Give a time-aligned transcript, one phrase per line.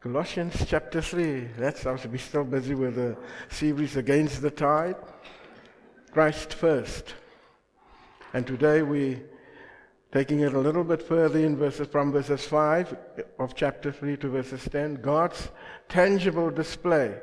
[0.00, 1.48] Colossians chapter 3.
[1.58, 2.06] That's us.
[2.06, 3.16] We're still busy with the
[3.48, 4.94] series Against the Tide.
[6.12, 7.14] Christ first.
[8.32, 9.20] And today we
[10.12, 12.96] taking it a little bit further in verses from verses 5
[13.40, 15.02] of chapter 3 to verses 10.
[15.02, 15.48] God's
[15.88, 17.18] tangible display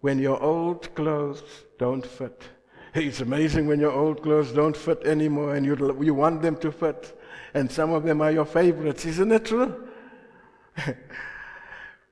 [0.00, 1.42] when your old clothes
[1.80, 2.44] don't fit.
[2.94, 6.70] It's amazing when your old clothes don't fit anymore and you, you want them to
[6.70, 7.20] fit.
[7.54, 9.04] And some of them are your favorites.
[9.04, 9.88] Isn't it true?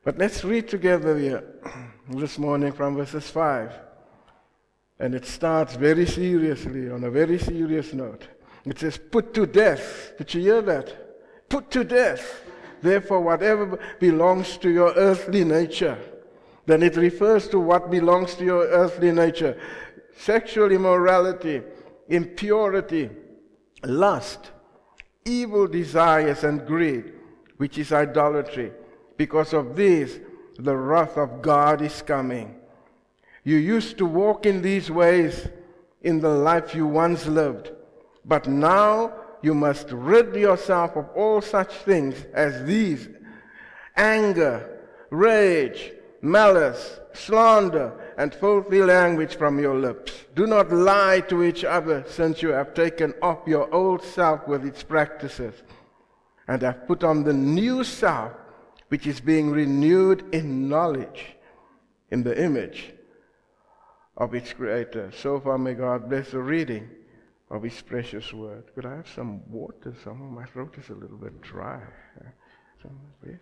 [0.06, 1.42] But let's read together here
[2.10, 3.72] this morning from verses 5.
[5.00, 8.28] And it starts very seriously, on a very serious note.
[8.64, 10.12] It says, Put to death.
[10.16, 11.48] Did you hear that?
[11.48, 12.44] Put to death.
[12.80, 15.98] Therefore, whatever belongs to your earthly nature,
[16.66, 19.58] then it refers to what belongs to your earthly nature
[20.16, 21.62] sexual immorality,
[22.08, 23.10] impurity,
[23.82, 24.52] lust,
[25.24, 27.12] evil desires, and greed,
[27.56, 28.70] which is idolatry.
[29.16, 30.18] Because of this,
[30.58, 32.54] the wrath of God is coming.
[33.44, 35.48] You used to walk in these ways
[36.02, 37.72] in the life you once lived,
[38.24, 43.08] but now you must rid yourself of all such things as these
[43.96, 50.12] anger, rage, malice, slander, and filthy language from your lips.
[50.34, 54.64] Do not lie to each other, since you have taken off your old self with
[54.64, 55.54] its practices,
[56.48, 58.32] and have put on the new self
[58.88, 61.36] which is being renewed in knowledge
[62.10, 62.92] in the image
[64.16, 65.10] of its creator.
[65.12, 66.88] So far, may God bless the reading
[67.50, 68.64] of his precious word.
[68.74, 69.94] Could I have some water?
[70.02, 71.80] Some of my throat is a little bit dry.
[72.82, 73.38] Some, please.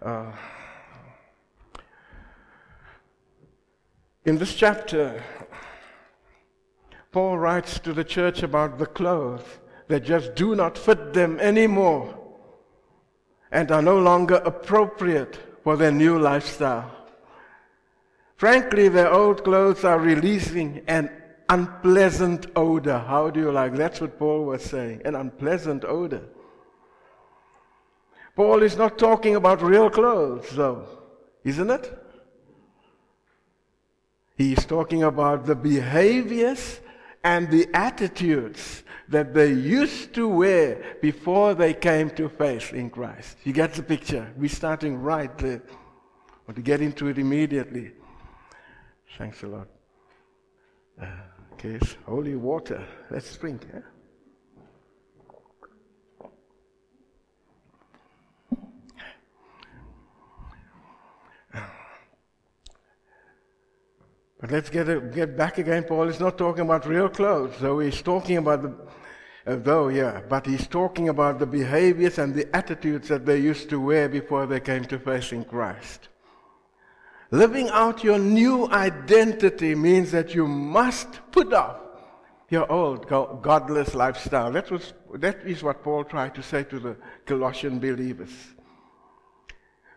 [0.00, 0.32] Uh,
[4.24, 5.22] in this chapter,
[7.12, 9.44] Paul writes to the church about the clothes
[9.88, 12.21] that just do not fit them anymore
[13.52, 16.90] and are no longer appropriate for their new lifestyle.
[18.36, 21.10] Frankly, their old clothes are releasing an
[21.48, 22.98] unpleasant odor.
[22.98, 23.74] How do you like?
[23.74, 26.24] That's what Paul was saying an unpleasant odor.
[28.34, 30.88] Paul is not talking about real clothes, though,
[31.44, 31.98] isn't it?
[34.34, 36.80] He's talking about the behaviors
[37.24, 43.36] and the attitudes that they used to wear before they came to faith in Christ.
[43.44, 44.32] You get the picture?
[44.36, 45.62] We're starting right there.
[46.48, 47.92] Or to get into it immediately.
[49.18, 49.68] Thanks a lot.
[51.00, 51.06] Uh,
[51.52, 52.84] okay, holy water.
[53.10, 53.66] Let's drink.
[53.72, 53.78] Eh?
[64.42, 65.84] But let's get, get back again.
[65.84, 68.74] Paul is not talking about real clothes, though he's talking about the,
[69.46, 73.70] uh, though, yeah, but he's talking about the behaviors and the attitudes that they used
[73.70, 76.08] to wear before they came to faith in Christ.
[77.30, 81.76] Living out your new identity means that you must put off
[82.50, 84.50] your old godless lifestyle.
[84.50, 88.32] That, was, that is what Paul tried to say to the Colossian believers.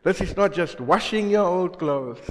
[0.03, 2.21] This is not just washing your old clothes.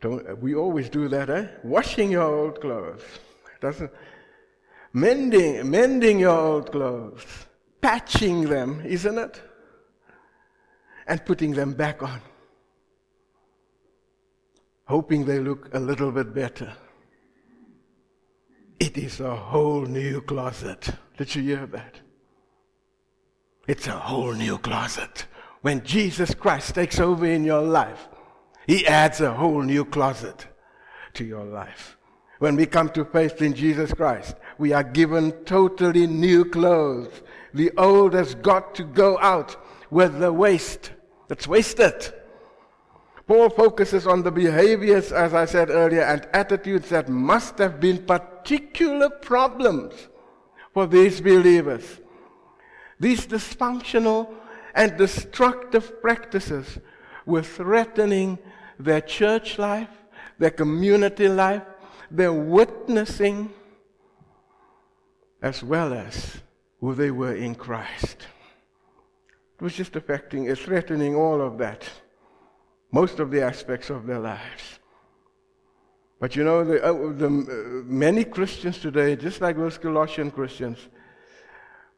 [0.00, 1.46] Don't, we always do that, eh?
[1.62, 3.02] Washing your old clothes.
[3.60, 3.90] Doesn't
[4.92, 7.24] mending mending your old clothes,
[7.80, 9.40] patching them, isn't it?
[11.06, 12.20] And putting them back on.
[14.84, 16.72] Hoping they look a little bit better.
[18.78, 20.90] It is a whole new closet.
[21.16, 21.96] Did you hear that?
[23.68, 25.26] It's a whole new closet.
[25.60, 28.08] When Jesus Christ takes over in your life,
[28.66, 30.46] he adds a whole new closet
[31.14, 31.96] to your life.
[32.38, 37.22] When we come to faith in Jesus Christ, we are given totally new clothes.
[37.52, 39.56] The old has got to go out
[39.90, 40.92] with the waste
[41.28, 42.14] that's wasted.
[43.26, 48.04] Paul focuses on the behaviors, as I said earlier, and attitudes that must have been
[48.04, 49.94] particular problems
[50.72, 52.00] for these believers.
[52.98, 54.32] These dysfunctional
[54.74, 56.78] and destructive practices
[57.26, 58.38] were threatening
[58.84, 59.88] their church life,
[60.38, 61.62] their community life,
[62.10, 63.50] their witnessing,
[65.42, 66.38] as well as
[66.80, 68.26] who they were in Christ.
[69.58, 71.88] It was just affecting, it's threatening all of that,
[72.90, 74.78] most of the aspects of their lives.
[76.18, 80.78] But you know, the, uh, the uh, many Christians today, just like those Colossian Christians,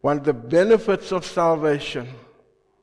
[0.00, 2.08] want the benefits of salvation,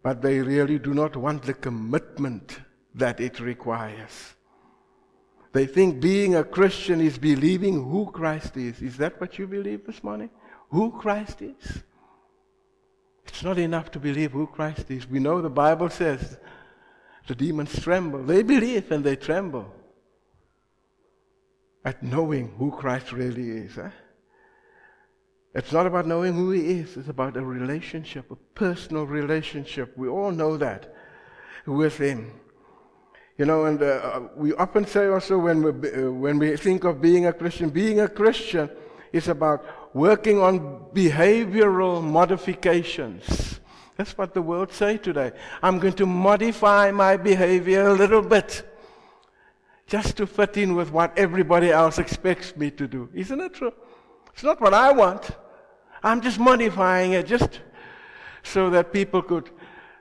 [0.04, 2.60] but they really do not want the commitment
[2.96, 4.36] that it requires.
[5.52, 8.82] They think being a Christian is believing who Christ is.
[8.82, 10.30] Is that what you believe this morning?
[10.70, 11.84] Who Christ is?
[13.26, 15.08] It's not enough to believe who Christ is.
[15.08, 16.38] We know the Bible says
[17.28, 18.24] the demons tremble.
[18.24, 19.74] They believe and they tremble
[21.86, 23.78] at knowing who Christ really is.
[23.78, 23.90] Eh?
[25.56, 29.98] It's not about knowing who He is, it's about a relationship, a personal relationship.
[29.98, 30.94] We all know that
[31.66, 32.39] with Him.
[33.40, 37.02] You know, and uh, we often say also when we, uh, when we think of
[37.02, 38.70] being a Christian, being a Christian
[39.14, 39.64] is about
[39.96, 40.60] working on
[40.94, 43.62] behavioral modifications.
[43.96, 45.32] That's what the world say today.
[45.64, 48.70] I'm going to modify my behavior a little bit
[49.88, 53.08] just to fit in with what everybody else expects me to do.
[53.14, 53.74] Isn't it true?
[54.34, 55.32] It's not what I want.
[56.04, 57.62] I'm just modifying it just
[58.44, 59.50] so that people could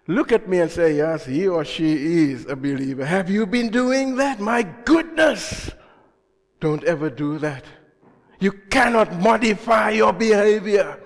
[0.09, 3.05] look at me and say, Yes, he or she is a believer.
[3.05, 4.41] Have you been doing that?
[4.41, 5.71] My goodness!
[6.61, 7.65] Don't ever do that.
[8.41, 11.01] You cannot modify your behavior.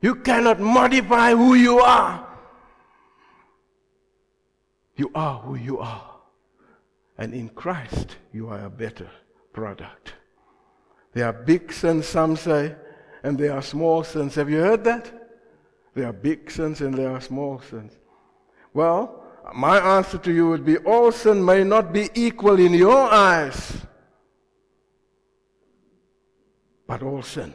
[0.00, 2.26] You cannot modify who you are.
[4.96, 6.16] You are who you are.
[7.18, 9.10] And in Christ, you are a better
[9.52, 10.14] product.
[11.12, 12.74] There are big sins, some say,
[13.22, 14.34] and there are small sins.
[14.34, 15.12] Have you heard that?
[15.94, 17.92] There are big sins and there are small sins.
[18.76, 19.24] Well,
[19.54, 23.78] my answer to you would be all sin may not be equal in your eyes.
[26.86, 27.54] But all sin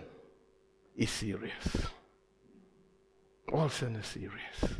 [0.97, 1.67] is serious.
[3.53, 4.79] All sin is serious.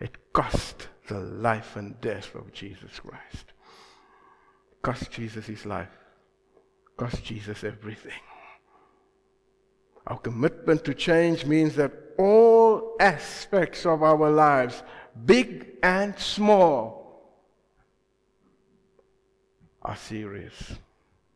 [0.00, 3.52] It cost the life and death of Jesus Christ.
[4.80, 5.98] Cost Jesus his life.
[6.96, 8.22] Cost Jesus everything.
[10.06, 14.82] Our commitment to change means that all aspects of our lives,
[15.24, 17.04] big and small,
[19.82, 20.74] are serious.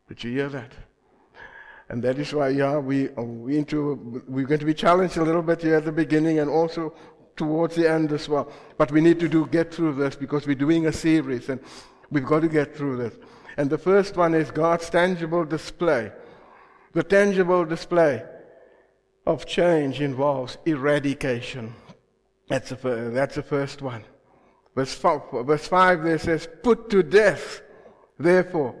[0.07, 0.71] Did you hear that?
[1.89, 5.23] And that is why, yeah, we, uh, we into, we're going to be challenged a
[5.23, 6.93] little bit here at the beginning and also
[7.35, 8.51] towards the end as well.
[8.77, 11.59] But we need to do get through this because we're doing a series and
[12.11, 13.15] we've got to get through this.
[13.57, 16.11] And the first one is God's tangible display.
[16.93, 18.23] The tangible display
[19.25, 21.73] of change involves eradication.
[22.49, 24.03] That's the, that's the first one.
[24.75, 27.61] Verse 5, verse 5 there says, Put to death,
[28.19, 28.75] therefore,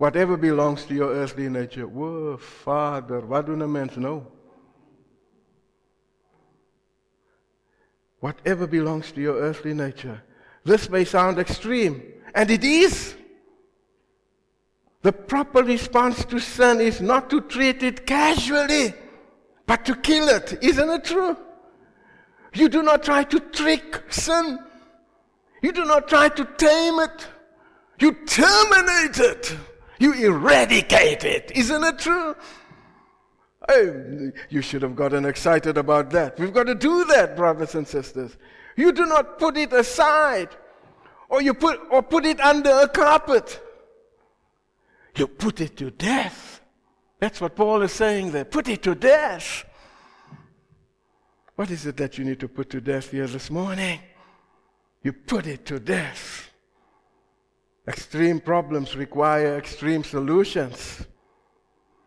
[0.00, 1.86] Whatever belongs to your earthly nature.
[1.86, 4.26] Whoa, Father, wat the mens know?
[8.20, 10.22] Whatever belongs to your earthly nature.
[10.64, 12.02] This may sound extreme,
[12.34, 13.14] and it is.
[15.02, 18.94] The proper response to sin is not to treat it casually,
[19.66, 20.60] but to kill it.
[20.62, 21.36] Isn't it true?
[22.54, 24.58] You do not try to trick sin.
[25.62, 27.28] You do not try to tame it.
[27.98, 29.56] You terminate it.
[29.98, 31.52] You eradicate it.
[31.54, 32.34] Isn't it true?
[34.48, 36.38] you should have gotten excited about that.
[36.40, 38.36] We've got to do that, brothers and sisters.
[38.74, 40.48] You do not put it aside
[41.28, 43.60] or you put or put it under a carpet.
[45.16, 46.60] You put it to death.
[47.20, 48.44] That's what Paul is saying there.
[48.44, 49.64] Put it to death.
[51.60, 54.00] What is it that you need to put to death here this morning?
[55.02, 56.48] You put it to death.
[57.86, 61.04] Extreme problems require extreme solutions.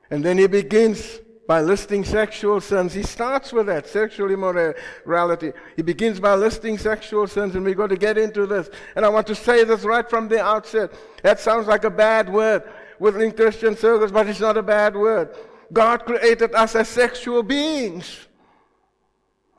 [0.10, 2.96] And then he begins by listing sexual sins.
[2.96, 5.52] He starts with that, sexual immorality.
[5.76, 8.72] He begins by listing sexual sins, and we've got to get into this.
[8.96, 10.94] And I want to say this right from the outset.
[11.22, 12.64] That sounds like a bad word
[12.98, 15.30] within Christian circles, but it's not a bad word.
[15.72, 18.30] God created us as sexual beings.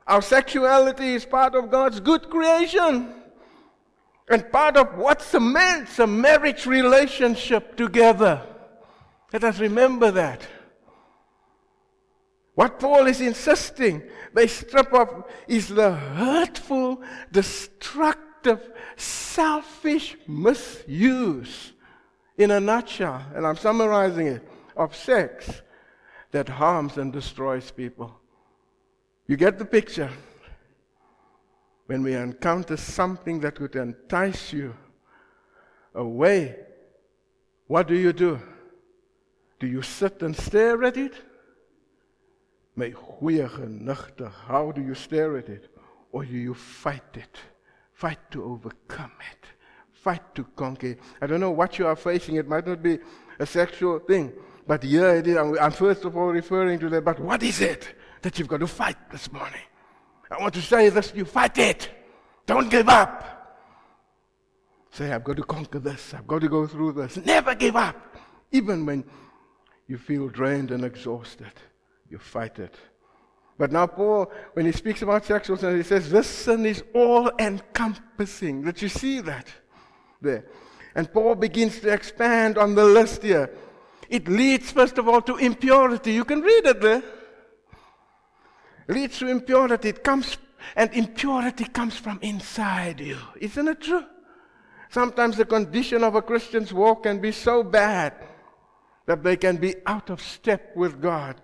[0.07, 3.15] Our sexuality is part of God's good creation.
[4.29, 8.43] And part of what cements a marriage relationship together.
[9.33, 10.47] Let us remember that.
[12.55, 21.73] What Paul is insisting they strip off is the hurtful, destructive, selfish misuse,
[22.37, 25.63] in a nutshell, and I'm summarizing it, of sex
[26.33, 28.21] that harms and destroys people.
[29.27, 30.11] You get the picture?
[31.87, 34.75] when we encounter something that would entice you
[35.95, 36.57] away,
[37.67, 38.41] what do you do?
[39.61, 41.15] Do you sit and stare at it?
[42.77, 45.69] My goeie genigte, how do you stare at it?
[46.11, 47.39] Or do you fight it?
[47.93, 49.47] Fight to overcome it.
[49.93, 50.97] Fight to conquer.
[51.21, 52.37] I don't know what you are facing.
[52.37, 52.99] It might not be
[53.39, 54.33] a sexual thing.
[54.67, 55.37] But here it is.
[55.37, 57.05] I'm first of all referring to that.
[57.05, 59.61] But what is it that you've got to fight this morning?
[60.31, 61.91] I want to say this you fight it.
[62.47, 63.31] Don't give up.
[64.91, 66.15] Say, I've got to conquer this.
[66.15, 67.17] I've got to go through this.
[67.17, 68.17] Never give up.
[68.53, 69.05] Even when
[69.87, 71.53] you feel drained and exhausted,
[72.09, 72.75] you fight it.
[73.59, 77.31] But now, Paul, when he speaks about sexual sin, he says this sin is all
[77.39, 78.63] encompassing.
[78.63, 79.49] That you see that
[80.21, 80.45] there.
[80.95, 83.51] And Paul begins to expand on the list here.
[84.09, 86.13] It leads, first of all, to impurity.
[86.13, 87.03] You can read it there.
[88.89, 89.89] Leads to impurity.
[89.89, 90.37] It comes,
[90.77, 93.19] and impurity comes from inside you.
[93.41, 94.05] Isn't it true?
[94.91, 98.15] Sometimes the condition of a Christian's walk can be so bad
[99.07, 101.41] that they can be out of step with God.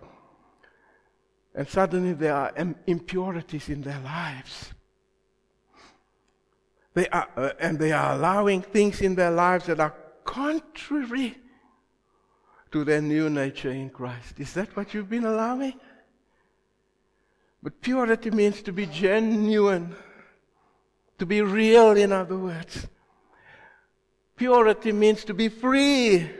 [1.55, 2.53] And suddenly there are
[2.87, 4.73] impurities in their lives.
[6.95, 9.95] They are, uh, and they are allowing things in their lives that are
[10.25, 11.37] contrary
[12.73, 14.39] to their new nature in Christ.
[14.39, 15.75] Is that what you've been allowing?
[17.63, 19.95] But purity means to be genuine,
[21.19, 22.87] to be real, in other words.
[24.37, 26.31] Purity means to be free,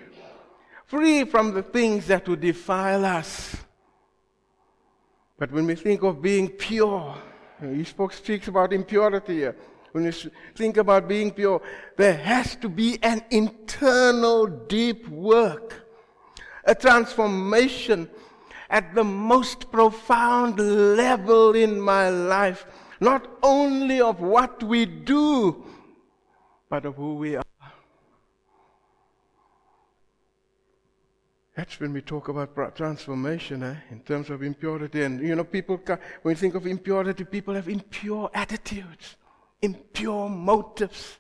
[0.87, 3.57] free from the things that would defile us.
[5.39, 7.15] But when we think of being pure,
[7.61, 9.57] he spoke, speaks about impurity here.
[9.93, 10.13] When you
[10.55, 11.61] think about being pure,
[11.97, 15.75] there has to be an internal deep work,
[16.65, 18.09] a transformation
[18.71, 20.59] at the most profound
[20.97, 22.65] level in my life,
[23.01, 25.65] not only of what we do,
[26.69, 27.43] but of who we are.
[31.57, 35.03] That's when we talk about transformation eh, in terms of impurity.
[35.03, 35.79] And, you know, people,
[36.23, 39.17] when you think of impurity, people have impure attitudes,
[39.61, 41.19] impure motives.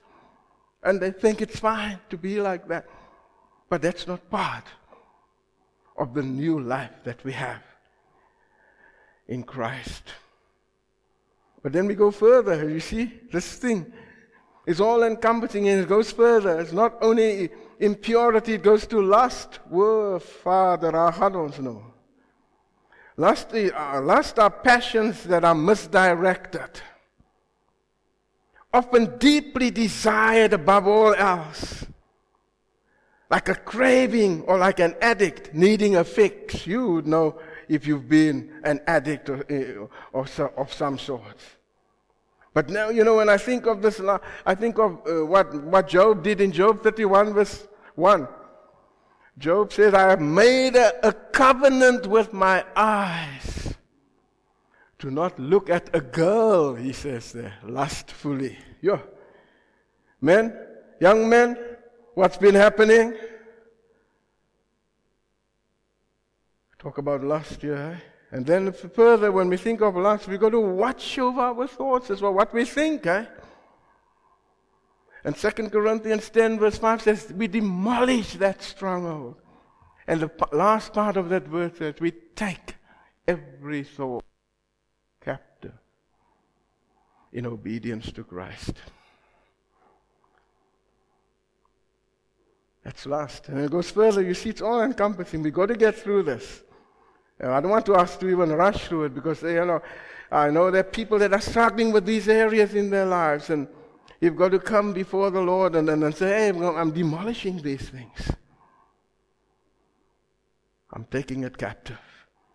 [0.83, 2.87] And they think it's fine to be like that.
[3.69, 4.65] But that's not part
[6.01, 7.63] of the new life that we have
[9.29, 10.03] in Christ.
[11.63, 12.69] But then we go further.
[12.69, 13.93] You see, this thing
[14.67, 16.59] is all encompassing and it goes further.
[16.59, 19.61] It's not only impurity goes to lust.
[19.69, 21.85] Whoa, Father, our hearts know.
[23.19, 26.81] Lust, uh, lust are passions that are misdirected,
[28.73, 31.85] often deeply desired above all else.
[33.31, 36.67] Like a craving or like an addict needing a fix.
[36.67, 41.39] You would know if you've been an addict of, uh, of some sort.
[42.53, 44.01] But now, you know, when I think of this,
[44.45, 48.27] I think of uh, what, what Job did in Job 31, verse 1.
[49.39, 53.75] Job says, I have made a, a covenant with my eyes
[54.99, 58.59] to not look at a girl, he says there, lustfully.
[58.81, 59.01] Yo.
[60.21, 60.55] Men,
[61.01, 61.57] young men,
[62.21, 63.15] what's been happening?
[66.79, 67.75] Talk about lust here.
[67.75, 68.37] Eh?
[68.37, 72.11] And then further, when we think of lust, we've got to watch over our thoughts
[72.11, 73.07] as well, what we think.
[73.07, 73.25] Eh?
[75.25, 79.37] And 2 Corinthians 10, verse 5 says, We demolish that stronghold.
[80.07, 82.75] And the last part of that verse says, We take
[83.27, 84.25] every thought
[85.25, 85.73] captive
[87.33, 88.75] in obedience to Christ.
[92.85, 93.49] That's last.
[93.49, 94.23] And it goes further.
[94.23, 95.43] You see, it's all encompassing.
[95.43, 96.63] We've got to get through this.
[97.43, 99.81] I don't want to ask to even rush through it because, you know,
[100.31, 103.51] I know there are people that are struggling with these areas in their lives.
[103.51, 103.67] And
[104.21, 107.89] You've got to come before the Lord and, and, and say, hey, I'm demolishing these
[107.89, 108.31] things.
[110.93, 111.99] I'm taking it captive.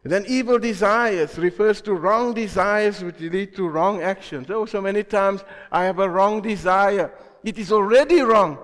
[0.03, 4.51] And then evil desires refers to wrong desires which lead to wrong actions.
[4.51, 7.12] Oh, so many times I have a wrong desire.
[7.44, 8.60] It is already wrong.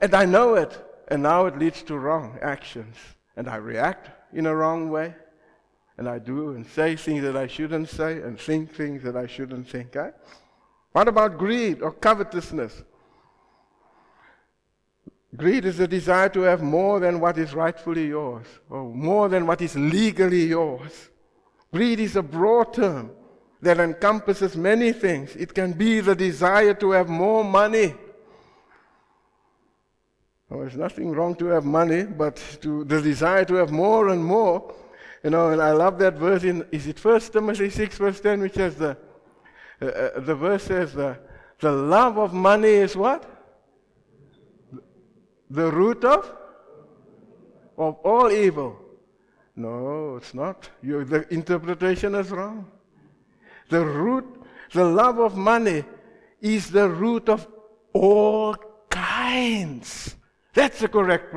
[0.00, 0.78] And I know it.
[1.08, 2.96] And now it leads to wrong actions.
[3.36, 5.14] And I react in a wrong way.
[5.98, 9.26] And I do and say things that I shouldn't say and think things that I
[9.26, 9.96] shouldn't think.
[9.96, 10.10] Eh?
[10.92, 12.82] What about greed or covetousness?
[15.36, 19.46] Greed is the desire to have more than what is rightfully yours, or more than
[19.46, 21.10] what is legally yours.
[21.72, 23.12] Greed is a broad term
[23.62, 25.36] that encompasses many things.
[25.36, 27.94] It can be the desire to have more money.
[30.50, 34.22] Well, there's nothing wrong to have money, but to the desire to have more and
[34.22, 34.74] more.
[35.22, 38.40] You know, and I love that verse in, is it First Timothy 6, verse 10,
[38.40, 38.96] which says the
[39.82, 41.18] uh, uh, the verse says the,
[41.58, 43.24] the love of money is what?
[45.48, 46.30] The root of?
[47.78, 48.76] Of all evil.
[49.56, 50.68] No, it's not.
[50.82, 52.70] You, the interpretation is wrong.
[53.70, 54.26] The root,
[54.72, 55.84] the love of money
[56.40, 57.48] is the root of
[57.92, 58.54] all
[58.90, 60.16] kinds.
[60.54, 61.34] That's the correct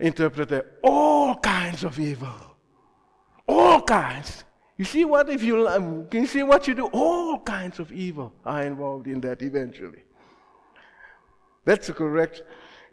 [0.00, 0.64] interpretation.
[0.82, 2.34] All kinds of evil.
[3.46, 4.44] All kinds.
[4.76, 6.86] You see what if you um, can you see what you do?
[6.86, 10.02] All kinds of evil are involved in that eventually.
[11.64, 12.42] That's the correct,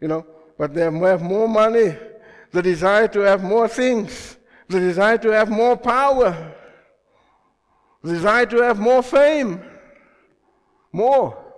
[0.00, 0.24] you know.
[0.56, 1.96] But they have more money,
[2.52, 4.36] the desire to have more things,
[4.68, 6.54] the desire to have more power,
[8.02, 9.60] the desire to have more fame,
[10.92, 11.51] more.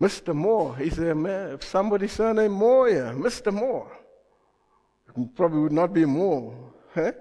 [0.00, 0.34] Mr.
[0.34, 3.52] Moore, he's a man, somebody's surname Moore here, Mr.
[3.52, 3.90] Moore.
[5.34, 6.54] Probably would not be Moore.
[6.94, 7.12] Huh?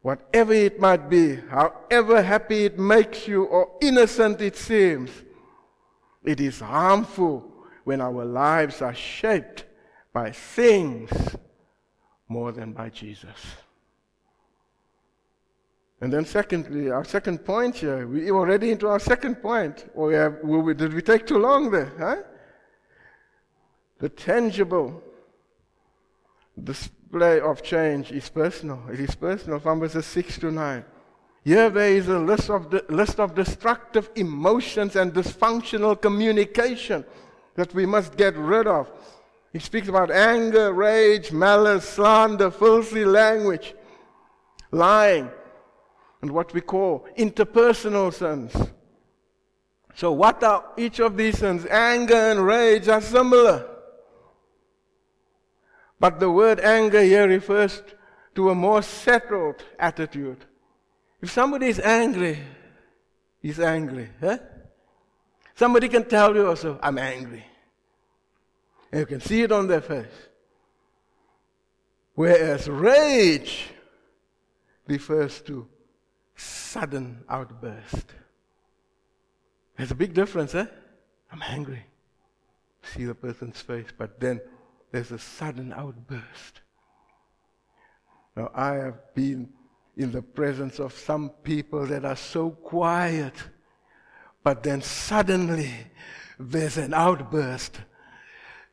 [0.00, 5.10] Whatever it might be, however happy it makes you or innocent it seems,
[6.24, 9.64] it is harmful when our lives are shaped
[10.12, 11.10] by things
[12.28, 13.56] more than by Jesus.
[16.00, 19.90] And then, secondly, our second point here, we already into our second point.
[19.94, 21.92] Or have, we, did we take too long there?
[21.98, 22.16] Huh?
[23.98, 25.02] The tangible
[26.62, 28.80] display of change is personal.
[28.92, 30.84] It is personal from verses 6 to 9.
[31.44, 37.04] Here there is a list of, the, list of destructive emotions and dysfunctional communication
[37.56, 38.88] that we must get rid of.
[39.52, 43.74] He speaks about anger, rage, malice, slander, filthy language,
[44.70, 45.30] lying,
[46.20, 48.54] and what we call interpersonal sins.
[49.94, 51.66] So, what are each of these sins?
[51.66, 53.68] Anger and rage are similar.
[56.00, 57.82] But the word anger here refers
[58.34, 60.44] to a more settled attitude.
[61.20, 62.38] If somebody is angry,
[63.42, 64.10] he's angry.
[64.20, 64.38] Huh?
[65.56, 67.44] Somebody can tell you also, I'm angry.
[68.92, 70.06] And you can see it on their face.
[72.14, 73.70] Whereas rage
[74.86, 75.66] refers to
[76.38, 78.14] sudden outburst.
[79.76, 80.66] There's a big difference, eh?
[81.32, 81.84] I'm angry.
[82.82, 84.40] See the person's face, but then
[84.90, 86.60] there's a sudden outburst.
[88.36, 89.48] Now, I have been
[89.96, 93.34] in the presence of some people that are so quiet,
[94.42, 95.72] but then suddenly
[96.38, 97.80] there's an outburst.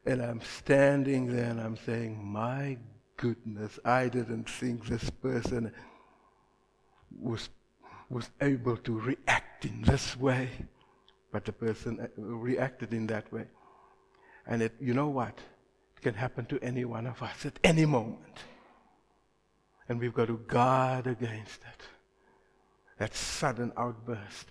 [0.05, 2.77] And I'm standing there and I'm saying, My
[3.17, 5.74] goodness, I didn't think this person
[7.19, 7.50] was,
[8.10, 10.50] was able to react in this way.
[11.31, 13.45] But the person uh, reacted in that way.
[14.47, 15.38] And it, you know what?
[15.97, 18.38] It can happen to any one of us at any moment.
[19.89, 21.82] And we've got to guard against that.
[22.99, 24.47] That sudden outburst.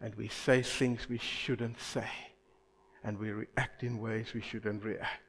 [0.00, 2.08] And we say things we shouldn't say.
[3.02, 5.22] And we react in ways we shouldn't react.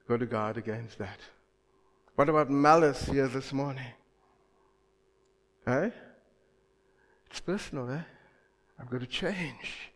[0.00, 1.18] We've got to guard against that.
[2.14, 3.92] What about malice here this morning?
[5.66, 5.90] Eh?
[7.30, 8.00] It's personal, eh?
[8.78, 9.92] I've got to change.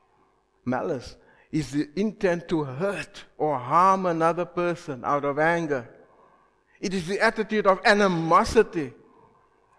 [0.65, 1.17] Malice
[1.51, 5.89] is the intent to hurt or harm another person out of anger.
[6.81, 8.93] It is the attitude of animosity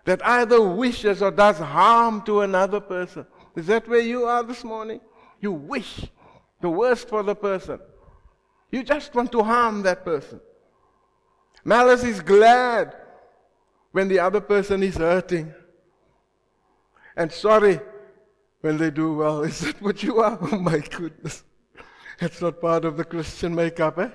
[0.06, 3.26] that either wishes or does harm to another person.
[3.56, 5.02] Is that where you are this morning?
[5.40, 6.06] You wish
[6.62, 7.80] the worst for the person.
[8.72, 10.40] You just want to harm that person.
[11.64, 12.96] Malice is glad
[13.92, 15.54] when the other person is hurting.
[17.18, 17.82] And sorry
[18.62, 19.42] when they do well.
[19.50, 20.38] Is that what you are?
[20.40, 21.44] Oh my goodness.
[22.20, 24.10] That's not part of the Christian makeup, eh?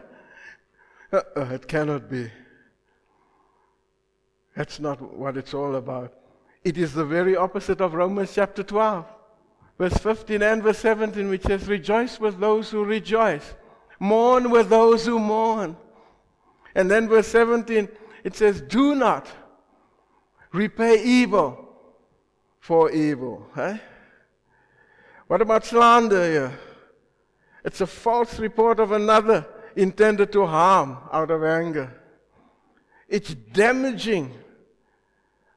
[1.12, 2.30] Uh-uh, it cannot be.
[4.56, 6.14] That's not what it's all about.
[6.64, 9.04] It is the very opposite of Romans chapter 12,
[9.78, 13.54] verse 15 and verse 17, which says, Rejoice with those who rejoice,
[13.98, 15.76] mourn with those who mourn.
[16.74, 17.88] And then verse 17,
[18.24, 19.28] it says, Do not
[20.52, 21.71] repay evil
[22.62, 23.44] for evil.
[23.56, 23.76] Eh?
[25.26, 26.58] What about slander here?
[27.64, 29.44] It's a false report of another
[29.74, 31.92] intended to harm out of anger.
[33.08, 34.32] It's damaging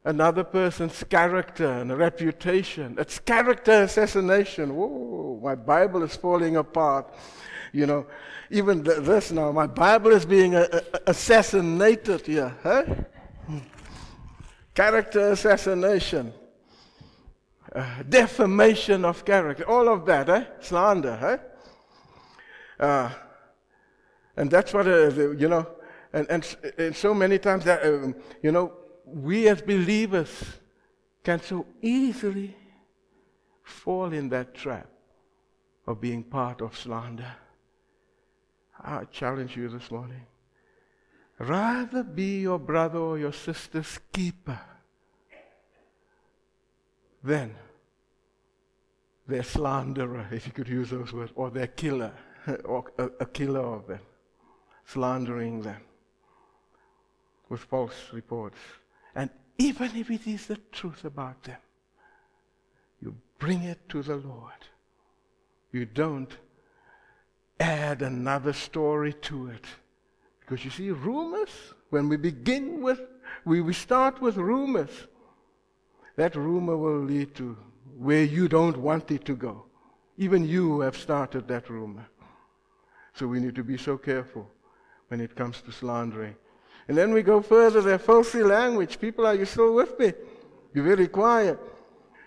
[0.04, 2.96] another person's character and reputation.
[2.98, 4.76] It's character assassination.
[4.76, 7.14] Whoa, my Bible is falling apart.
[7.72, 8.08] You know,
[8.50, 12.52] even th- this now, my Bible is being a- a- assassinated here.
[12.64, 12.84] Huh?
[13.46, 13.60] Hmm.
[14.74, 16.34] Character assassination.
[18.08, 19.64] Defamation of character.
[19.70, 20.46] All of that, eh?
[20.62, 21.42] Slander,
[22.80, 22.84] eh?
[22.84, 23.10] Uh,
[24.38, 25.68] and that's what, uh, you know,
[26.14, 28.72] and, and, and, so many times that, um, you know,
[29.06, 30.30] we as believers
[31.24, 32.56] can so easily
[33.64, 34.88] fall in that trap
[35.88, 37.36] of being part of slander.
[38.82, 40.26] I challenge you this morning.
[41.40, 44.60] Rather be your brother or your sister's keeper
[47.24, 47.56] than
[49.28, 52.14] their slanderer, if you could use those words, or their killer,
[52.66, 54.00] or a, killer of them,
[54.86, 55.82] slandering them
[57.50, 58.58] with false reports.
[59.16, 61.58] And even if it is the truth about them,
[63.02, 64.52] you bring it to the Lord.
[65.72, 66.36] You don't
[67.60, 69.66] add another story to it.
[70.40, 71.50] Because you see, rumors,
[71.90, 73.00] when we begin with
[73.44, 75.08] we, we start with rumors.
[76.16, 77.58] That rumor will lead to
[77.98, 79.66] where you don't want it to go.
[80.18, 82.08] Even you have started that rumor.
[83.14, 84.50] So we need to be so careful
[85.08, 86.36] when it comes to slandering.
[86.88, 89.00] And then we go further, their filthy language.
[89.00, 90.14] People, are you still with me?
[90.74, 91.60] You're very quiet.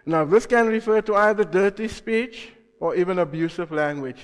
[0.07, 4.21] Now, this can refer to either dirty speech or even abusive language.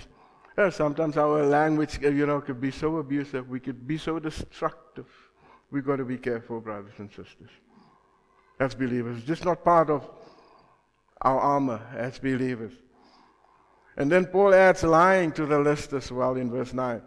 [0.57, 3.49] Uh, sometimes our language, uh, you know, could be so abusive.
[3.49, 5.07] We could be so destructive.
[5.71, 7.51] We've got to be careful, brothers and sisters.
[8.59, 10.09] As believers, it's just not part of
[11.25, 12.73] our armor as believers.
[13.97, 17.01] And then Paul adds lying to the list as well in verse 9.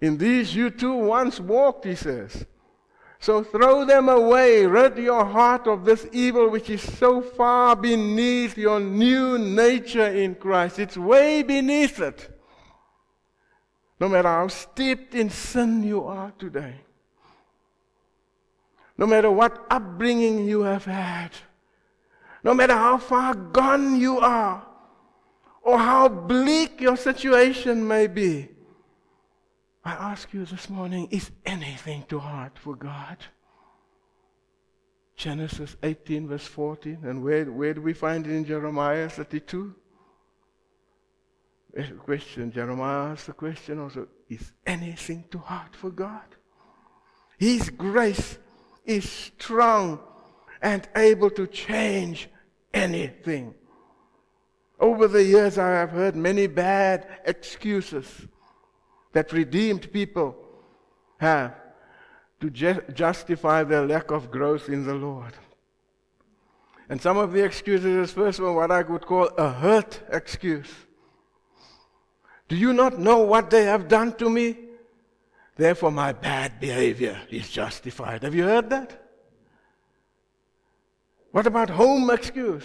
[0.00, 2.44] In these you too once walked, he says.
[3.20, 4.66] So throw them away.
[4.66, 10.34] Rid your heart of this evil which is so far beneath your new nature in
[10.34, 10.80] Christ.
[10.80, 12.28] It's way beneath it.
[14.00, 16.74] No matter how steeped in sin you are today,
[18.98, 21.30] no matter what upbringing you have had,
[22.44, 24.66] no matter how far gone you are,
[25.62, 28.48] or how bleak your situation may be,
[29.84, 33.18] I ask you this morning is anything too hard for God?
[35.16, 36.98] Genesis 18, verse 14.
[37.04, 39.74] And where, where do we find it in Jeremiah 32?
[41.76, 42.52] A question.
[42.52, 46.36] Jeremiah asks the question also Is anything too hard for God?
[47.38, 48.38] His grace
[48.84, 50.00] is strong
[50.60, 52.28] and able to change
[52.72, 53.54] anything.
[54.78, 58.06] Over the years, I have heard many bad excuses
[59.12, 60.36] that redeemed people
[61.18, 61.54] have
[62.40, 65.34] to ju- justify their lack of growth in the Lord.
[66.88, 70.70] And some of the excuses is first one, what I would call a hurt excuse.
[72.48, 74.56] Do you not know what they have done to me?
[75.56, 78.24] Therefore, my bad behavior is justified.
[78.24, 79.01] Have you heard that?
[81.32, 82.64] What about home excuse?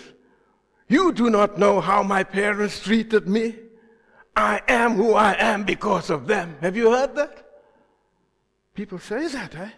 [0.87, 3.55] You do not know how my parents treated me.
[4.35, 6.57] I am who I am because of them.
[6.61, 7.43] Have you heard that?
[8.75, 9.71] People say that, eh?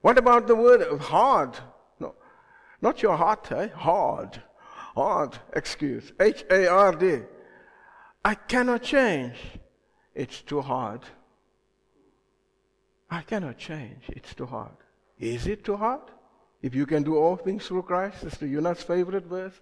[0.00, 1.56] What about the word hard?
[2.00, 2.14] No,
[2.82, 3.68] not your heart, eh?
[3.68, 4.42] Hard.
[4.96, 6.12] Hard excuse.
[6.18, 7.20] H A R D.
[8.24, 9.36] I cannot change.
[10.14, 11.02] It's too hard.
[13.10, 14.04] I cannot change.
[14.08, 14.76] It's too hard.
[15.18, 16.02] Is it too hard?
[16.62, 19.54] If you can do all things through Christ, Sister Yuna's favorite verse.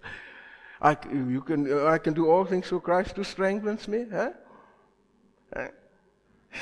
[0.81, 4.05] I, you can, uh, I can do all things through Christ who strengthens me.
[4.11, 4.31] Huh?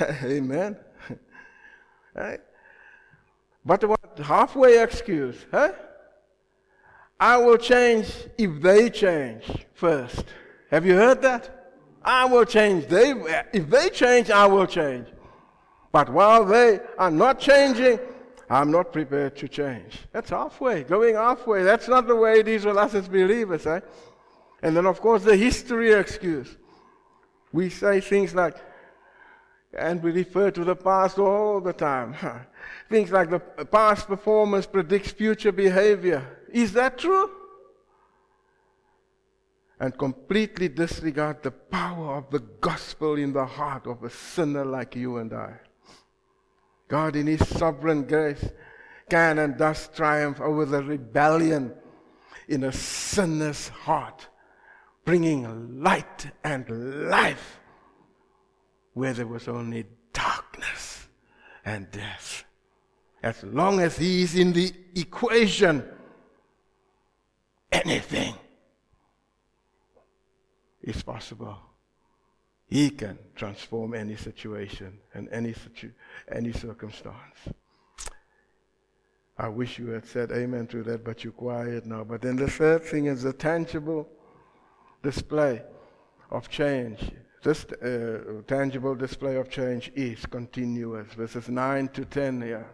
[0.22, 0.76] Amen.
[3.64, 5.36] But what halfway excuse?
[5.50, 5.72] Huh?
[7.20, 10.24] I will change if they change first.
[10.70, 11.72] Have you heard that?
[12.02, 12.86] I will change.
[12.86, 13.10] They,
[13.52, 15.08] if they change, I will change.
[15.92, 17.98] But while they are not changing,
[18.50, 19.98] I'm not prepared to change.
[20.12, 21.62] That's halfway, going halfway.
[21.64, 23.66] That's not the way it is with us as believers.
[23.66, 23.80] Eh?
[24.62, 26.56] And then, of course, the history excuse.
[27.52, 28.56] We say things like,
[29.72, 32.14] and we refer to the past all the time.
[32.88, 36.26] things like the past performance predicts future behavior.
[36.50, 37.30] Is that true?
[39.78, 44.96] And completely disregard the power of the gospel in the heart of a sinner like
[44.96, 45.60] you and I.
[46.88, 48.50] God, in His sovereign grace,
[49.08, 51.72] can and does triumph over the rebellion
[52.48, 54.28] in a sinner's heart
[55.04, 57.60] bringing light and life
[58.92, 61.08] where there was only darkness
[61.64, 62.44] and death.
[63.22, 65.84] As long as he is in the equation,
[67.72, 68.34] anything
[70.82, 71.58] is possible.
[72.68, 75.92] He can transform any situation and any, situ-
[76.30, 77.38] any circumstance.
[79.38, 82.04] I wish you had said amen to that, but you're quiet now.
[82.04, 84.08] But then the third thing is the tangible
[85.02, 85.62] display
[86.30, 87.10] of change.
[87.42, 91.06] This uh, tangible display of change is continuous.
[91.14, 92.70] Verses 9 to 10 here.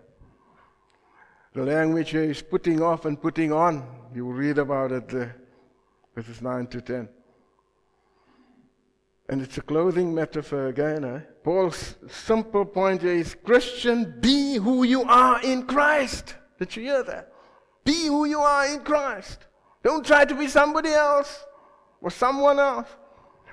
[1.53, 3.87] The language here is putting off and putting on.
[4.13, 5.37] You read about it there.
[6.17, 7.09] Verses 9 to 10.
[9.29, 11.05] And it's a clothing metaphor again.
[11.05, 11.21] Eh?
[11.43, 16.35] Paul's simple point here is Christian, be who you are in Christ.
[16.59, 17.33] Did you hear that?
[17.85, 19.47] Be who you are in Christ.
[19.83, 21.45] Don't try to be somebody else
[22.01, 22.89] or someone else.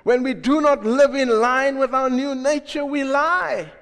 [0.04, 3.72] When we do not live in line with our new nature, we lie.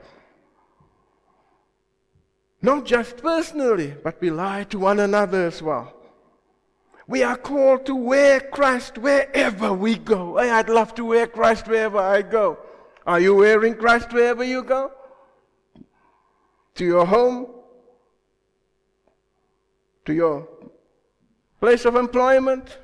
[2.63, 6.00] Not just personally, but we lie to one another as well.
[7.11, 10.39] We are called to wear Christ wherever we go.
[10.39, 12.59] I'd love to wear Christ wherever I go.
[13.07, 14.93] Are you wearing Christ wherever you go?
[16.77, 17.49] To your home?
[20.11, 20.49] to your
[21.61, 22.79] place of employment,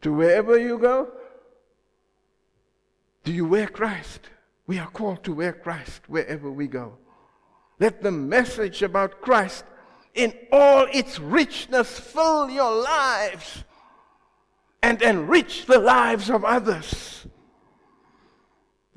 [0.00, 1.08] to wherever you go?
[3.24, 4.30] Do you wear Christ?
[4.66, 6.96] We are called to wear Christ wherever we go.
[7.78, 9.64] Let the message about Christ
[10.18, 13.64] in all its richness fill your lives
[14.82, 17.26] and enrich the lives of others.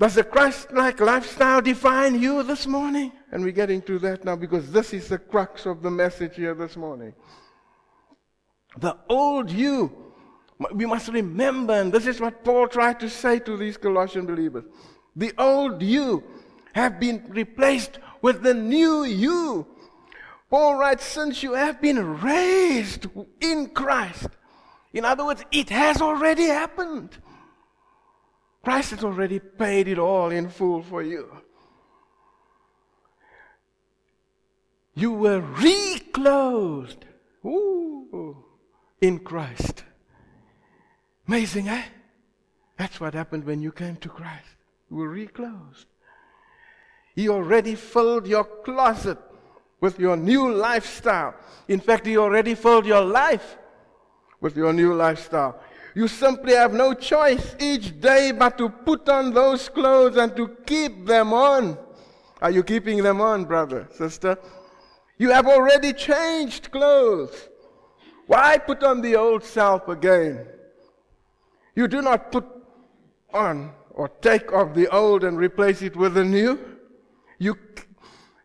[0.00, 3.12] Does the Christ like lifestyle define you this morning?
[3.30, 6.54] And we're getting to that now because this is the crux of the message here
[6.54, 7.14] this morning.
[8.78, 9.92] The old you,
[10.72, 14.64] we must remember, and this is what Paul tried to say to these Colossian believers.
[15.14, 16.24] The old you
[16.72, 19.68] have been replaced with the new you.
[20.52, 23.06] Paul writes, since you have been raised
[23.40, 24.28] in Christ.
[24.92, 27.16] In other words, it has already happened.
[28.62, 31.26] Christ has already paid it all in full for you.
[34.94, 37.06] You were reclothed
[37.46, 38.44] Ooh,
[39.00, 39.84] in Christ.
[41.26, 41.84] Amazing, eh?
[42.76, 44.56] That's what happened when you came to Christ.
[44.90, 45.86] You were reclothed.
[47.16, 49.16] He already filled your closet
[49.82, 51.34] with your new lifestyle.
[51.66, 53.58] In fact, He already filled your life
[54.40, 55.60] with your new lifestyle.
[55.94, 60.56] You simply have no choice each day but to put on those clothes and to
[60.64, 61.76] keep them on.
[62.40, 64.38] Are you keeping them on, brother, sister?
[65.18, 67.48] You have already changed clothes.
[68.26, 70.46] Why put on the old self again?
[71.74, 72.46] You do not put
[73.34, 76.58] on or take off the old and replace it with the new.
[77.38, 77.56] You,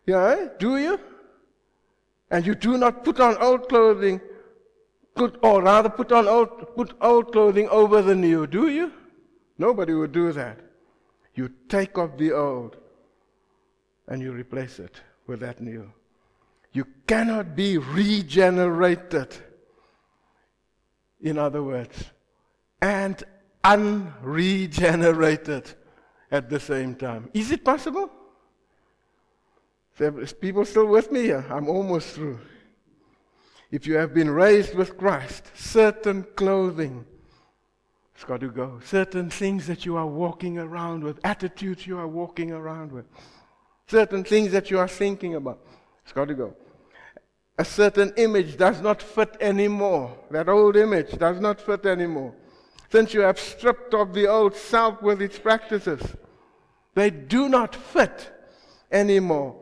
[0.04, 0.98] yeah, do you?
[2.30, 4.20] And you do not put on old clothing
[5.18, 8.92] Put, or rather, put on old, put old clothing over the new, do you?
[9.58, 10.60] Nobody would do that.
[11.34, 12.76] You take off the old
[14.06, 14.94] and you replace it
[15.26, 15.92] with that new.
[16.72, 19.34] You cannot be regenerated,
[21.20, 22.12] in other words,
[22.80, 23.20] and
[23.64, 25.74] unregenerated
[26.30, 27.28] at the same time.
[27.34, 28.07] Is it possible?
[30.00, 31.44] Is people still with me here?
[31.50, 32.38] I'm almost through.
[33.70, 37.04] If you have been raised with Christ, certain clothing
[38.14, 38.80] has got to go.
[38.84, 43.06] Certain things that you are walking around with, attitudes you are walking around with,
[43.86, 45.58] certain things that you are thinking about,
[46.02, 46.54] it's got to go.
[47.58, 50.16] A certain image does not fit anymore.
[50.30, 52.32] That old image does not fit anymore.
[52.90, 56.00] Since you have stripped of the old self with its practices,
[56.94, 58.32] they do not fit
[58.90, 59.56] anymore.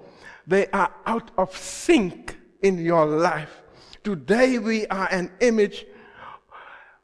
[0.46, 3.62] They are out of sync in your life.
[4.04, 5.86] Today we are an image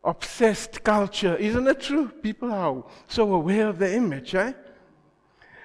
[0.05, 1.37] obsessed culture.
[1.37, 2.09] Isn't it true?
[2.09, 4.53] People are so aware of the image, eh?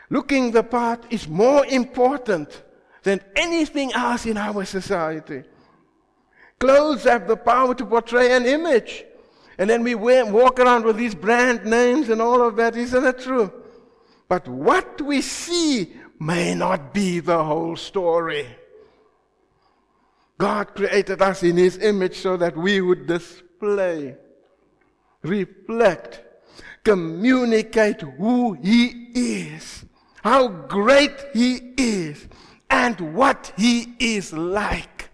[0.09, 2.63] Looking the part is more important
[3.03, 5.43] than anything else in our society.
[6.59, 9.05] Clothes have the power to portray an image.
[9.59, 12.75] And then we wear, walk around with these brand names and all of that.
[12.75, 13.51] Isn't it true?
[14.27, 18.47] But what we see may not be the whole story.
[20.37, 24.15] God created us in His image so that we would display,
[25.23, 26.23] reflect,
[26.83, 29.85] communicate who He is,
[30.23, 32.27] how great He is,
[32.69, 35.09] and what He is like.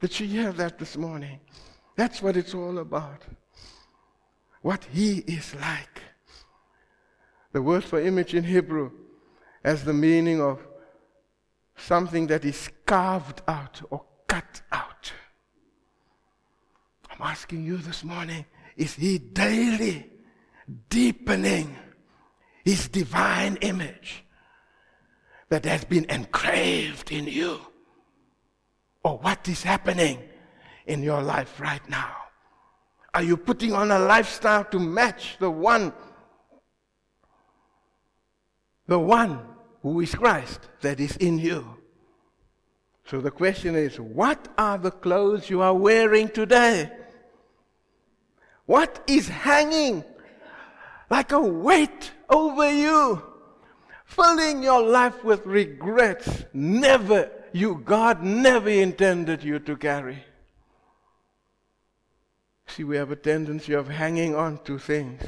[0.00, 1.40] Did you hear that this morning?
[1.96, 3.22] That's what it's all about.
[4.62, 6.02] What He is like.
[7.52, 8.90] The word for image in Hebrew
[9.66, 10.64] has the meaning of
[11.74, 15.12] something that is carved out or cut out.
[17.10, 20.08] I'm asking you this morning is He daily
[20.88, 21.74] deepening
[22.64, 24.24] His divine image
[25.48, 27.58] that has been engraved in you?
[29.02, 30.20] Or what is happening
[30.86, 32.14] in your life right now?
[33.14, 35.92] Are you putting on a lifestyle to match the one,
[38.86, 39.55] the one
[39.86, 41.76] who is Christ that is in you?
[43.04, 46.90] So the question is what are the clothes you are wearing today?
[48.64, 50.02] What is hanging
[51.08, 53.22] like a weight over you,
[54.04, 56.46] filling your life with regrets?
[56.52, 60.24] Never, you, God never intended you to carry.
[62.66, 65.22] See, we have a tendency of hanging on to things,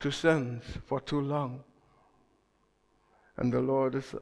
[0.00, 1.64] to sins, for too long.
[3.38, 4.14] And the Lord is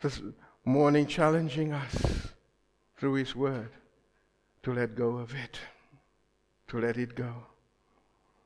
[0.00, 0.22] this
[0.64, 2.28] morning challenging us
[2.96, 3.68] through His Word
[4.62, 5.60] to let go of it,
[6.68, 7.34] to let it go.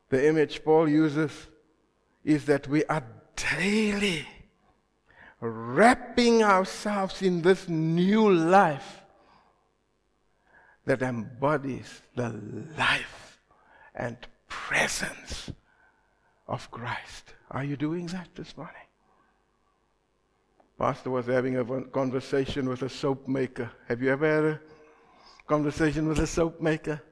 [0.08, 1.30] The image Paul uses
[2.24, 3.04] is that we are
[3.56, 4.26] daily
[5.40, 9.02] wrapping ourselves in this new life
[10.86, 12.30] that embodies the
[12.76, 13.40] life
[13.94, 14.16] and
[14.48, 15.52] presence
[16.48, 17.34] of Christ.
[17.52, 18.89] Are you doing that this morning?
[20.80, 23.70] Pastor was having a conversation with a soap maker.
[23.86, 24.60] Have you ever had a
[25.46, 27.02] conversation with a soap maker?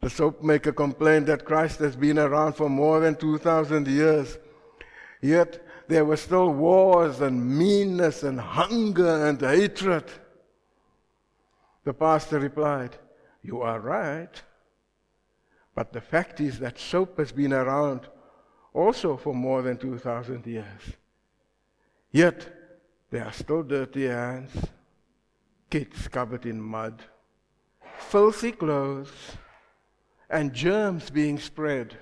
[0.00, 4.38] The soap maker complained that Christ has been around for more than 2,000 years.
[5.20, 10.04] Yet there were still wars and meanness and hunger and hatred.
[11.84, 12.96] The pastor replied,
[13.42, 14.42] You are right.
[15.74, 18.08] But the fact is that soap has been around
[18.72, 20.96] also for more than 2,000 years.
[22.12, 22.48] Yet
[23.10, 24.50] there are still dirty hands,
[25.68, 27.02] kids covered in mud,
[27.98, 29.36] filthy clothes,
[30.28, 31.96] and germs being spread.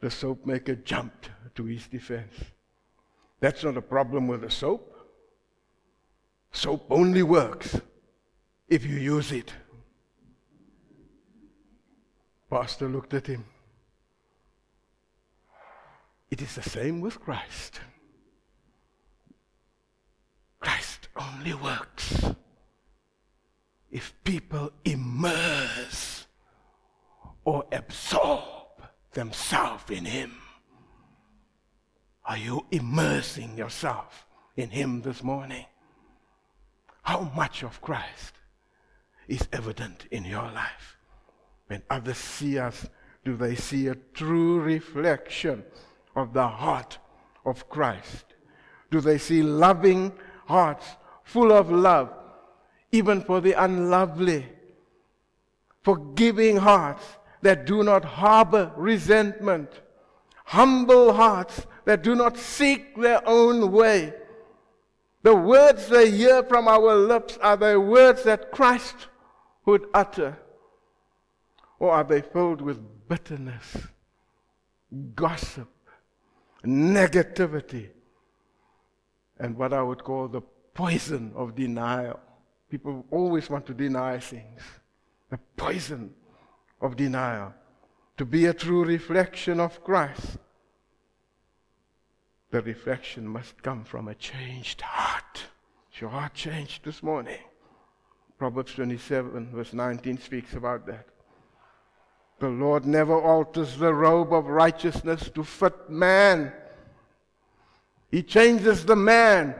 [0.00, 2.34] The soap maker jumped to his defense.
[3.40, 4.86] That's not a problem with the soap.
[6.52, 7.80] Soap only works
[8.68, 9.52] if you use it.
[12.48, 13.44] Pastor looked at him.
[16.30, 17.80] It is the same with Christ.
[20.60, 22.24] Christ only works
[23.90, 26.26] if people immerse
[27.44, 28.44] or absorb
[29.12, 30.36] themselves in Him.
[32.24, 35.66] Are you immersing yourself in Him this morning?
[37.02, 38.34] How much of Christ
[39.26, 40.96] is evident in your life?
[41.66, 42.88] When others see us,
[43.24, 45.64] do they see a true reflection
[46.14, 46.98] of the heart
[47.44, 48.24] of Christ?
[48.90, 50.12] Do they see loving
[50.46, 50.86] hearts
[51.22, 52.12] full of love,
[52.92, 54.46] even for the unlovely?
[55.82, 57.04] Forgiving hearts
[57.42, 59.80] that do not harbor resentment,
[60.44, 64.12] humble hearts that do not seek their own way.
[65.22, 69.08] The words they hear from our lips are the words that Christ
[69.66, 70.38] would utter.
[71.78, 73.76] Or are they filled with bitterness,
[75.14, 75.68] gossip,
[76.64, 77.88] negativity,
[79.38, 80.42] and what I would call the
[80.74, 82.20] poison of denial?
[82.68, 84.60] People always want to deny things.
[85.30, 86.14] The poison
[86.80, 87.54] of denial.
[88.18, 90.38] To be a true reflection of Christ,
[92.50, 95.44] the reflection must come from a changed heart.
[95.94, 97.38] Is your heart changed this morning?
[98.38, 101.06] Proverbs 27, verse 19 speaks about that.
[102.40, 106.52] The Lord never alters the robe of righteousness to fit man.
[108.10, 109.54] He changes the man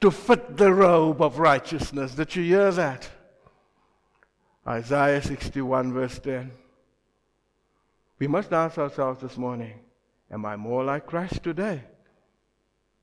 [0.00, 2.16] to fit the robe of righteousness.
[2.16, 3.08] Did you hear that?
[4.66, 6.50] Isaiah 61, verse 10.
[8.18, 9.78] We must ask ourselves this morning
[10.32, 11.84] Am I more like Christ today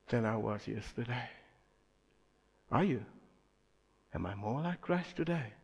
[0.08, 1.30] than I was yesterday?
[2.70, 3.06] Are you?
[4.14, 5.54] Am I more like Christ today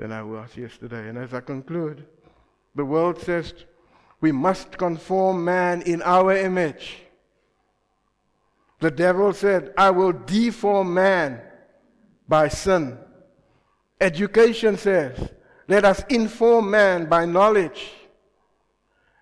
[0.00, 1.10] than I was yesterday?
[1.10, 2.06] And as I conclude,
[2.74, 3.52] the world says
[4.22, 7.02] we must conform man in our image.
[8.80, 11.42] The devil said, I will deform man
[12.26, 12.96] by sin.
[14.00, 15.32] Education says,
[15.68, 17.92] let us inform man by knowledge.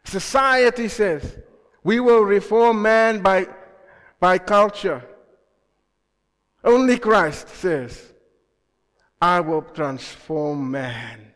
[0.04, 1.38] Society says,
[1.82, 3.48] we will reform man by,
[4.20, 5.02] by culture.
[6.62, 8.12] Only Christ says,
[9.20, 11.32] I will transform man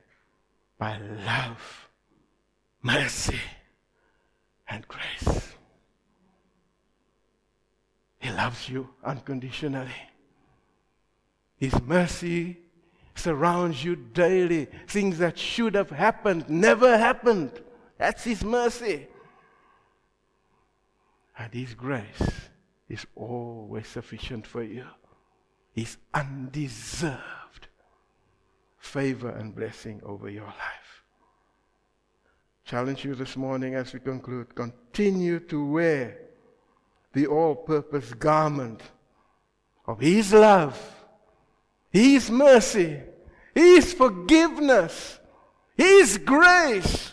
[0.78, 1.88] by love,
[2.80, 3.40] mercy,
[4.68, 5.54] and grace.
[8.20, 9.90] He loves you unconditionally.
[11.56, 12.58] His mercy
[13.16, 14.68] surrounds you daily.
[14.86, 17.60] Things that should have happened never happened.
[17.98, 19.08] That's His mercy.
[21.36, 22.30] And His grace
[22.88, 24.86] is always sufficient for you.
[25.72, 27.41] His undeserved
[28.82, 31.04] favor and blessing over your life.
[32.64, 34.54] Challenge you this morning as we conclude.
[34.54, 36.18] Continue to wear
[37.14, 38.82] the all purpose garment
[39.86, 40.78] of His love
[41.92, 43.00] his mercy,
[43.54, 45.20] His forgiveness,
[45.76, 47.12] His grace,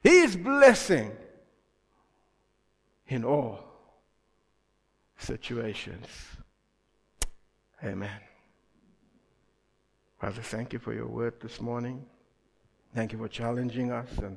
[0.00, 1.10] His blessing
[3.08, 3.58] in all
[5.18, 6.06] situations.
[7.82, 8.27] Amen.
[10.20, 12.04] Father, thank you for your word this morning.
[12.92, 14.08] Thank you for challenging us.
[14.18, 14.36] And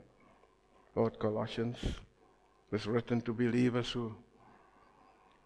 [0.95, 1.77] Lord, Colossians
[2.69, 4.15] was written to believers who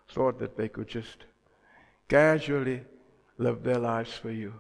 [0.10, 1.26] thought that they could just
[2.10, 2.82] casually
[3.38, 4.54] live their lives for you.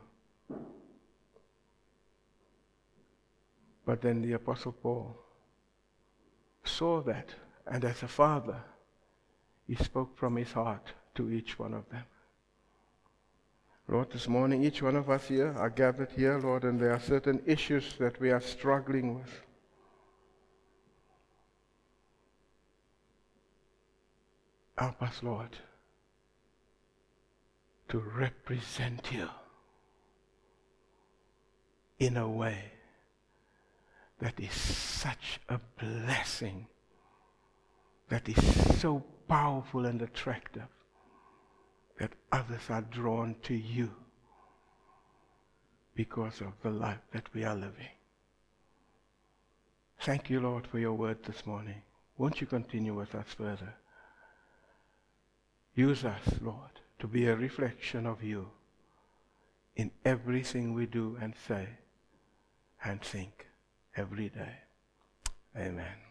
[3.86, 5.18] But then the Apostle Paul
[6.64, 7.30] saw that
[7.68, 8.64] And as a father,
[9.68, 12.04] he spoke from his heart to each one of them.
[13.88, 17.00] Lord, this morning, each one of us here are gathered here, Lord, and there are
[17.00, 19.42] certain issues that we are struggling with.
[24.76, 25.58] Help us, Lord,
[27.90, 29.30] to represent you
[32.00, 32.72] in a way
[34.20, 36.66] that is such a blessing,
[38.10, 40.68] that is so powerful and attractive,
[42.00, 43.92] that others are drawn to you
[45.96, 47.90] because of the life that we are living.
[50.02, 51.82] Thank you, Lord, for your word this morning.
[52.18, 53.76] Won't you continue with us further?
[55.74, 58.50] Use us, Lord, to be a reflection of you
[59.76, 61.68] in everything we do and say
[62.84, 63.48] and think
[63.96, 64.56] every day.
[65.58, 66.05] Amen.